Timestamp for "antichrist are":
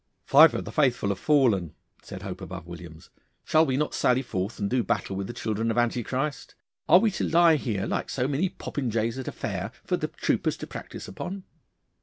5.77-6.97